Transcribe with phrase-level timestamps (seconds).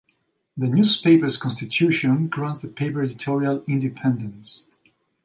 [0.57, 4.65] The newspaper's constitution grants the paper editorial independence.